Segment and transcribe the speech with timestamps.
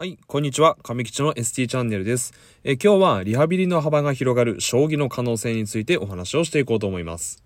[0.00, 0.78] はい、こんにちは。
[0.82, 2.32] 上吉の ST チャンネルです。
[2.64, 7.44] え今日はリハビリの幅が広がる将棋の可能性についてお話をしていこうと思います。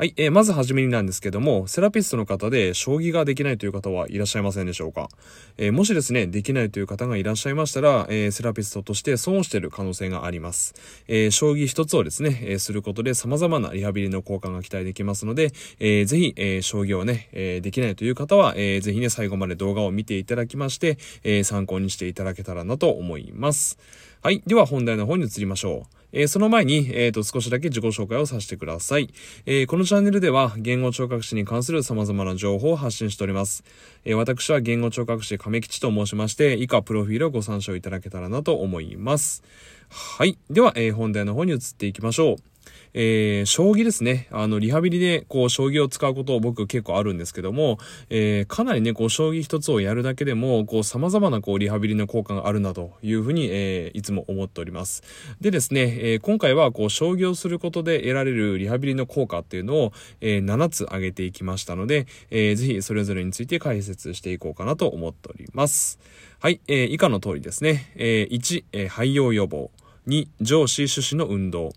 [0.00, 5.10] はい、えー、まずはじめになんですけども、セラピストの方で将棋ができないという方はいらっしゃいませんでしょうか、
[5.58, 10.72] えー、もしですね、できないという方がいらっしゃいましたら、えー、セラピストとして損をしている可能性があります。
[11.06, 23.78] え将棋一つをですね、えすることで様々なリハビリの効果が期待できますので、えー、ぜひ、え将棋をね、えできないという方は、えー、ぜひね、最後まで動画を見ていただきまして、え参考にしていただけたらなと思います。
[24.22, 24.42] はい。
[24.46, 25.99] では本題の方に移りましょう。
[26.12, 29.10] えー、その前に、えっ、ー、と、少しだけ自己紹介をさせてください。
[29.46, 33.64] えー、このチャンネルでは、言語聴覚士に関する様々な情報を発信しております。
[34.04, 39.42] え私は言語聴覚士亀吉と申しまして、以下プロフィールをご参照いただけたらなと思います。
[39.88, 40.38] はい。
[40.48, 42.49] では、え本題の方に移っていきましょう。
[42.94, 44.28] えー、将棋ですね。
[44.30, 55.02] あの、リハビリで、こう、将棋を使うことを僕結構あるんですけども、えー、かなりね、こう、将棋一つをやるだけでも、こう、様々な、こう、リハビリの効果があるなというふうに、えー、いつも思っております。
[55.40, 65.98] でですね、えー、今回は、こう、将棋をすることで得られるリハビリの効果っていうのを、えー、7つ挙げていきましたので、えー、ぜひ、それぞれについて解説していこうかなと思っております。
[66.40, 67.92] はい、えー、以下の通りですね。
[67.96, 69.70] えー、1、えー、廃用予防。
[70.06, 71.72] 2、上司種子の運動。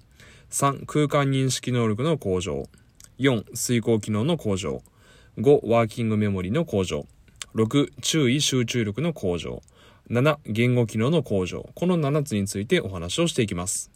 [0.54, 2.70] 3、空間認識能力の向上。
[3.18, 4.84] 4、遂行機能の向上。
[5.40, 7.08] 5、ワーキングメモリの向上。
[7.56, 9.64] 6、注意集中力の向上。
[10.12, 11.68] 7、言語機能の向上。
[11.74, 13.93] この7つについてお話をしていきます。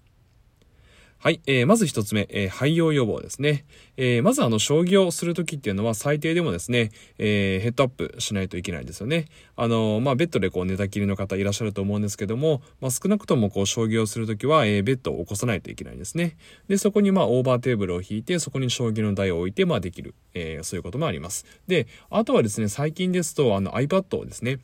[1.28, 3.66] はい、えー、まず一つ目、えー、廃用予防ですね。
[3.98, 9.26] えー、まずあの、将棋をするときっていうのは最低でもですね、えー、ヘッドアップしないといけないんですよね。
[9.58, 16.38] あのまあ、ベッドでこう寝たきりの方いらっしゃると思うんですけども、まあ、少なくともこう、将棋をするときは、えー、ベッドを起こさないといけないんですね。
[16.70, 21.46] で、そこにまあ、オーバーテーブルを引いて、そこに将棋の台を置いて、まあ、できる、えー、そういうこともあります。
[21.68, 24.60] で、あとはですね、最近ですと、あの、iPad をですね、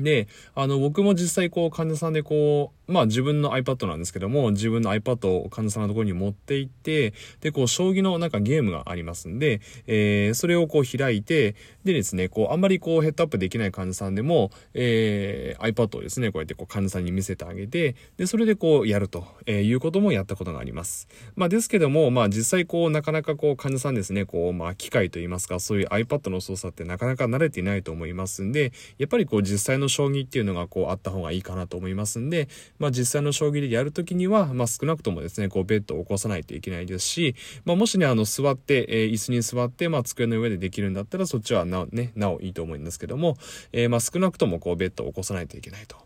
[0.00, 21.08] で、あの、僕も実際こう、患者さんでこう、まあ自分の iPad なんですけども、自分の iPad を患者さんのところに持って行って、で、こう、将棋のなんかゲームがありますんで、えー、それをこう開いて、でですね、こう、あんまりこう、ヘッドアップできない患者さんでも、えー、iPad をですね、こうやってこう、患者さんに見せてあげて、で、それでこう、やると、えー、いうこともやったことがあります。
[21.34, 32.48] まあですけども、まあ実際こう、なかなかこう、患者さんですね、こう、まあ機械といいますか、そういう iPad の操作ってなかなか慣れていないと思いますんで、やっぱりこう、実際の将棋っていうのがこうあった方がいいかなと思いますんで、
[32.82, 43.36] まあ実際の将棋でやるときには、まあ少なくともですね、こうベッドを起こさないといけないですし、まあもしね、あの座って、えー、椅子に座って、まあ机の上でできるんだったらそっちはなおね、なおいいと思うんですけども、
[43.70, 45.96] えー、まあ少なくともこうベッドを起こさないといけないと。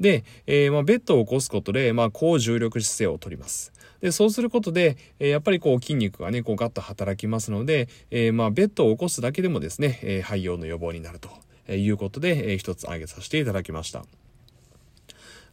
[0.00, 3.72] で、えー、まあベッドを起こすことで、まあ高重力姿勢をとります。
[4.00, 11.30] で、そうすることで、え、やっぱりこう筋肉がね、こうガッと働きますので、えー、まあベッドを起こすだけでもですね、えー、肺葉の予防になると
[11.72, 14.04] いうことで、えー、一つ挙げさせていただきました。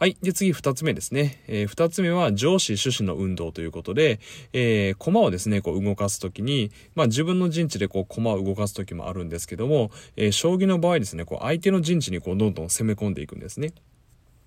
[0.01, 0.17] はい。
[0.23, 1.43] で、次、二つ目ですね。
[1.47, 4.19] えー、二つ目は、上司主旨の運動ということで、
[4.51, 13.73] えー、駒をですね、こう動かすときに、まあ自分の陣地でこう駒を動かすときもあるんですけども、えー、将棋の場合ですね、こう相手の陣地にこうどんどん攻め込んでいくんですね。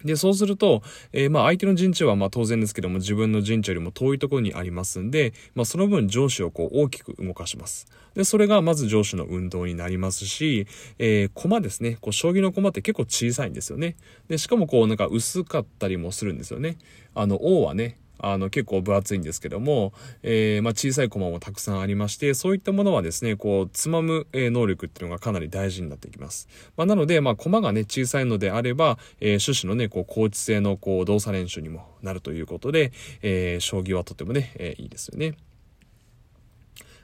[0.05, 0.83] で、そうすると、
[1.13, 7.87] えー、まあ相手の陣地はまあ当然ですけども自分の陣地よりも遠いところにありますんで、まあその分上司をこう大きく動かします。
[8.15, 10.67] で、それがまず上司の運動になりますし、
[10.99, 11.99] えー、駒ですね。
[12.01, 13.97] こう将棋の駒って結構小さいんですよね。
[14.29, 16.77] で、しかもこうなんか薄かったりもするんですよね。
[17.15, 17.99] あの、王はね、
[18.33, 19.93] あの結構分厚いんですけども、
[20.23, 26.49] えー、まあ、小さい駒もたくさんありまして、そういったものはですね、こう、つまむ、え能力っていうのがかなり大事になってきます。
[26.77, 32.93] まあ、なので、まあ、駒がね、小さいのであれば、えー、種子のね、こう、高知性のこう、動作練習にもなるということで、
[33.23, 35.37] えー、将棋はとてもね、えいいですよね。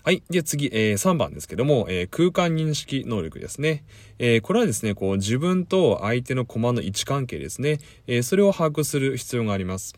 [0.03, 0.23] はい。
[0.31, 3.85] で、次、えー、3番ですけども、えー、空間認識能力ですね。
[4.19, 7.81] えー、これはですね、こう、自分と相手の駒の位置関係ですね。
[8.07, 9.95] えそれを把握する必要があります。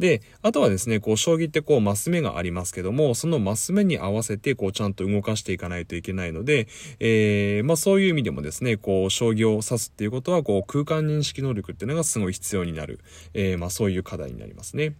[0.00, 6.68] で、あとはですね、こう、将棋ってこう、マス目がありますけども、そのマス目に合わせて、こう、ちゃんと動かしていかないといけないので、
[7.00, 12.98] えー、まあそういう意味でもですね、こう、将棋を指すっていうことは、こう、空間認識能力っていうのがすごい必要になる、
[13.34, 14.94] えー、まあそういう課題になりますね。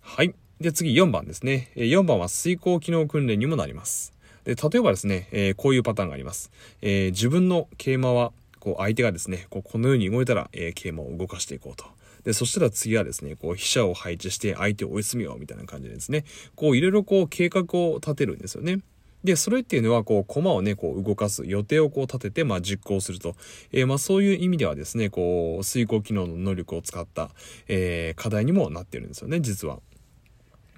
[0.00, 0.34] はい。
[0.58, 1.72] で、次4番ですね。
[1.76, 4.14] 4番は遂行機能訓練にもなります。
[4.44, 6.50] で、例えばですね、えー、こういうパターンがあります。
[6.80, 11.93] えー、自分の桂馬は、こう、相手がですね、こうこのように動いたら、えー、桂馬を動かしていこうと。
[12.24, 16.24] で、そしたら次はですね、こう、飛車を配置して相手を追い詰めようみたいな感じでですね、
[16.56, 18.80] こう、いろいろこう、計画を立てるんですよね。
[19.24, 23.36] で、それっていうのは、こう、駒をね、こう、動かす、予定をこう、立てて、まあ、実行すると。
[23.72, 27.30] えー、まあ、そういう意味ではですね、こう、遂行機能の能力を使った、
[27.66, 29.80] えー、課題にもなってるんですよね、実は。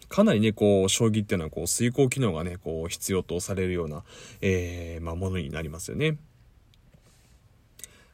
[0.09, 4.05] かなりね、こう、将棋っていうのは、こう、遂行機能がね、こう、必要とされるような、
[4.41, 6.17] えー、まあ、ものになりますよね。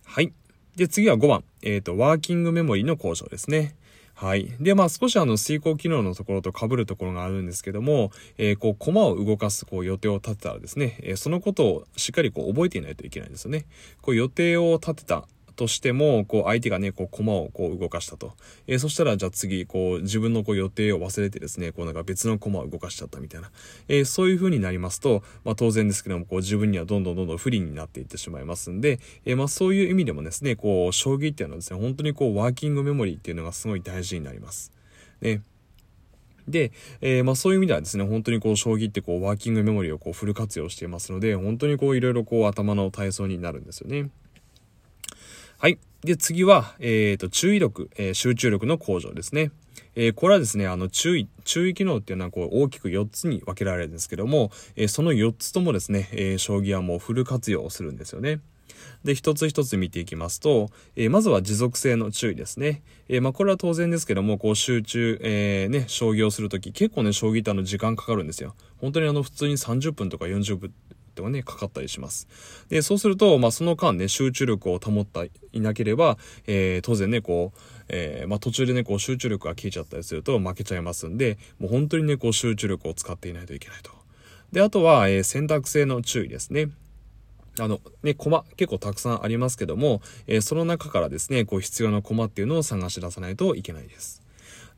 [0.05, 0.33] はい。
[0.77, 1.45] で、次は5番。
[1.63, 3.77] えっ、ー、と、ワーキングメモリの向上ですね。
[4.15, 4.55] はい。
[4.61, 13.67] で、まあ少しあの遂行機能のところと被るところがあるんですけども、えー、こう、コマを動かすこう予定を立てたらですね、えー、そのことをしっかりこう覚えていないといけないんですよね。
[14.01, 18.33] こう予定を立てたとしても、こう相手がね、こう駒をこう動かしたと。
[18.67, 23.51] えー、そしたらじゃあ次、こう自分のこう予定を忘れてですね、こうなんか別の駒を動かしちゃったみたいな。
[23.89, 34.73] えー、そういう風になりますと、まあ当然ですけども、こう自分にはどんどんどんどん不利になっていってしまいますんで、えー、まあそういう意味でもですね、こう将棋っていうのはですね、本当にこうワーキングメモリーっていうのがすごい大事になります。
[35.21, 35.43] ね。
[36.49, 44.11] で、えー、まあそういう意味ではですね、本当にこう、将棋ってこう、ワーキングメモリーをこう、フル活用していますので、本当にこう、いろいろこう、頭の体操になるんですよね。
[45.63, 45.79] はい。
[46.01, 49.53] で、次は、えっ、ー、と、注意力、えー、集中力の向上ですね。
[49.95, 58.41] えー、これはですね、あの、注意、注意機能っていうのはこう大きく4つに分けられるんですけども、えその4つともですね、え将棋はもうフル活用するんですよね。
[59.05, 62.83] で、一つ一つ見ていきますと、えー、まずは持続性の注意ですね。
[63.09, 68.57] えー、まあ、これは当然ですけども、こう集中、えー、ね、将棋をするとき、結構ね、将棋ってあの時間かかるんですよ。
[68.79, 70.73] 本当にあの、普通に30分とか40分
[71.13, 72.29] とね、かかったりします。
[72.69, 83.91] で、そうすると、まあ、その間ね、集中力を保ったいなければ、えー、当然ね、こう、えー、まあ、途中でね、こう、集中力が消えちゃったりすると負けちゃいますんで、もう本当にね、こう、集中力を使っていないといけないと。
[84.53, 86.71] で、あとは、えー、選択性の注意ですね。
[87.59, 94.22] あの、ね、コマ結構たくさんありますけども、えー、その中からですね、こう必要なコマっていうのを探し出さないといけないです。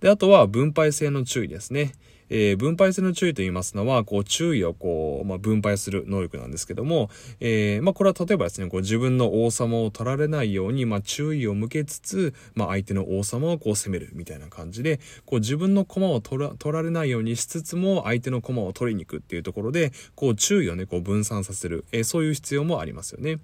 [0.04, 1.94] で、あとは分配性の注意ですね。
[2.28, 7.08] えー、分配性の注意と言いますのは、こう、注意をこう、まあ、分配する能力なんですけども、
[7.40, 23.38] えー、まあ、これは例えばですね、こう、自分の王様を取られないように、まあ、注意を向けつつ、まあ、相手の王様をこう、攻めるみたいな感じで、こう、自分の駒を取ら取られないようにしつつも、相手の駒を取りに行くっていうところで、こう、注意をね、こう、分散させる、えー、そういう必要もありますよね。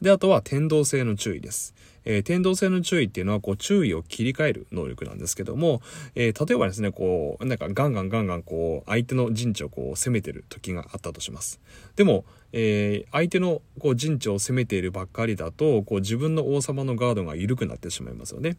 [0.00, 1.74] で、あとは、天動性の注意です。
[2.04, 5.82] えー、天動性の注意っていうのは、こう、注意を切り替える能力なんですけども、
[6.14, 11.60] えー、例えばですね、こう、なんかガンガンガンガンこう、相手の陣地をこう、攻めてる時があったとします。
[11.96, 18.56] でも、えー、相手のこう陣地を攻めているばっかりだと、こう、自分の王様のガードが緩くなってしまいますよね。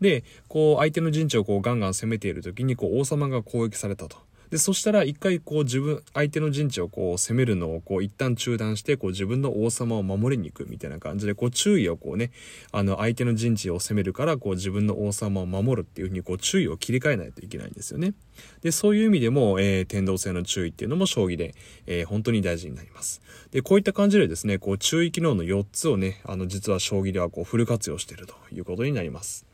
[0.00, 4.18] で、こう、相手の陣地をこう、ガンガン攻めている時に、こう、王様が攻撃されたと。
[4.50, 12.30] で、そしたら一回こう自分、相手の陣地をこう攻めるのをこう一旦中断して、こう自分の王様を守りに行くみたいな感じで、こう注意をこうね、
[12.72, 18.14] あの相手の陣地を攻めるから、こう自分の王様を守るっていうふうにこう注意を切り替えないといけないんですよね。
[18.62, 21.54] で、そういう意味でも、えー、天動性の注意っていうのも将棋で、
[21.86, 23.22] えー、本当に大事になります。
[23.50, 29.53] で、こういった感じでですね、こう注意機能の4つをね、あの実は将棋ではこうフル活用しているということになります。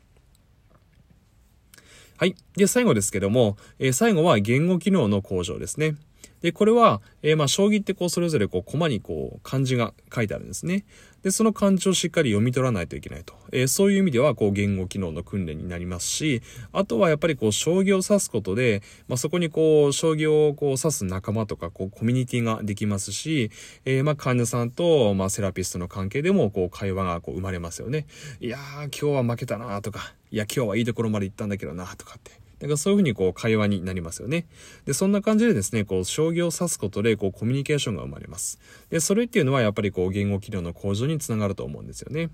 [2.21, 2.35] はい。
[2.55, 5.95] で、最後ですけども、えー、最後は言語機能の向上ですね。
[6.41, 10.85] で、これは、えー、まあ、将棋ってこう、それぞれこう、コマにこう、漢字が書いてあるんですね。
[11.21, 13.35] で、その漢字をしっかり読み取らないといけないと。
[13.51, 16.41] えー、そういう意味では、こう、言語機能の訓練になりますし、
[16.71, 23.51] あとはやっぱりこう、将棋を指すことで、まあ、そこにこう、将棋をこう、指す仲間とか、こう、コミュニティができますし、
[23.85, 28.07] えー、まあ、患者さんと、まあ、セラピストの関係でも、こう、会話がこう、生まれますよね。
[28.39, 32.40] いやー、今日は負けたなとか、いや、今日はいいところまで行ったんだけどなとかって。
[32.61, 34.45] だからそういうふうにこう会話になりますよね。
[34.85, 38.59] で、そんな感じでですね、こう将棋を指すことでこうコミュニケーションが生まれます。
[38.89, 42.29] で、それっていうのはやっぱりこう言語機能の向上につながると思うんですよね。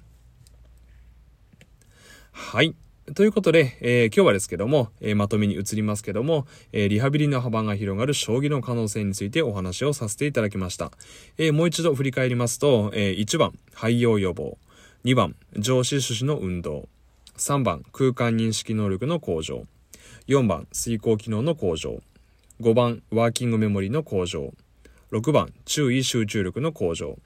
[2.32, 2.76] はい。
[3.16, 10.92] ということで、えー、今日はですけども、えー、まとめに移りますけども、えー、リハビリの幅が広がる将棋の可能性についてお話をさせていただきました。
[11.38, 14.58] えもう一度振り返りますと、え1番、廃用予防。
[15.06, 16.90] 2番、上司主旨の運動。
[17.38, 19.68] 3番、空間認識能力の向上。
[20.28, 22.02] 4番、遂行機能の向上。
[22.60, 24.54] 5番、ワーキングメモリの向上。
[25.14, 27.18] 6番、注意集中力の向上。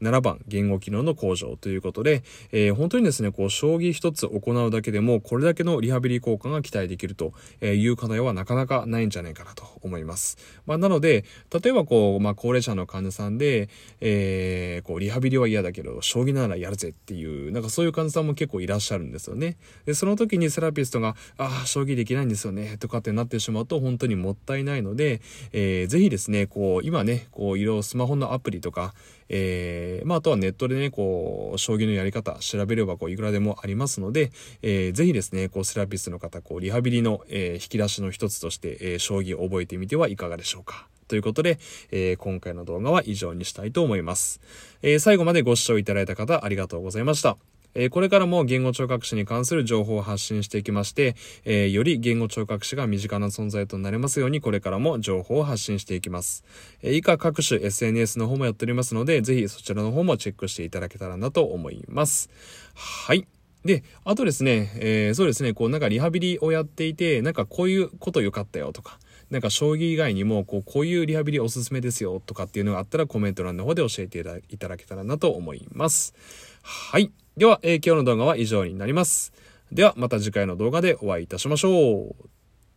[0.00, 2.22] 7番、言語機能の向上ということで、
[2.52, 10.36] えー、本当にですね、こう、将棋一つ行うだけでも、これだけのリハビリ効果が期待できるという課題はなかなかないんじゃないかなと思います。
[10.66, 11.24] まあ、なので、
[11.62, 13.68] 例えばこう、まあ、高齢者の患者さんで、
[14.00, 19.56] えー、こう、リハビリは嫌だけど、将棋ならやるぜっていう、なんかそういう患者さんも結構いらっしゃるんですよね。
[19.86, 25.20] で、その時にセラピストが、ああ、将棋できないんですよね、とかってなってしまうと、本当にもったいないので、
[25.52, 28.94] えー、ぜひですね、こう、今ね、こう、いろいろスマホのアプリとか、
[29.28, 40.88] えー、まあ、あとはネットでね、こう、将棋のやり方調べれば、こう、いくらでもありますので、えー、ぜひですね、こう、セラピストの方、こう、リハビリの、えー、引き出しの一つとして、えー、将棋を覚えてみてはいかがでしょうか。
[41.08, 41.58] ということで、
[41.92, 44.40] えー、今回の動画は以上にしたいと思います。
[44.82, 47.36] えー、最後までご視聴いただいた方ありがとうございました。
[47.76, 51.14] えこれからも言語聴覚士に関する情報を発信していきまして、
[51.44, 56.44] えより言語聴覚士が身近な存在となれますように、これからも情報を発信していきます。
[56.82, 62.30] え以下各種 SNS の方もやっておりますので、ぜひそちらの方もチェックしていただけたらなと思います。
[62.74, 63.26] はい。
[63.66, 68.98] で、あとですね、えー、そうですね、こうなんかリハビリをやっていて、なんかこういうこと良かったよとか、
[69.30, 76.14] なんか将棋以外にもこうこういうリハビリおすすめですよとかっていうのがあったらコメント欄の方で教えていただけたらなと思います。
[76.62, 77.10] はい。
[77.36, 79.30] では、えー、今日の動画は以上になります。
[79.70, 82.28] では、また次回の動画でお会いいたしましょう。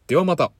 [0.07, 0.51] ではまた。